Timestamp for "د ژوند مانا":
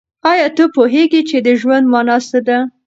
1.45-2.17